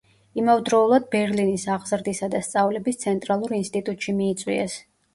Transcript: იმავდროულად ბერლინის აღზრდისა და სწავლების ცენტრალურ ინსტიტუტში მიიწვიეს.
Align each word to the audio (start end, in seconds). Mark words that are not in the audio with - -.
იმავდროულად 0.43 1.05
ბერლინის 1.15 1.67
აღზრდისა 1.75 2.31
და 2.33 2.43
სწავლების 2.49 3.01
ცენტრალურ 3.07 3.57
ინსტიტუტში 3.63 4.21
მიიწვიეს. 4.21 4.85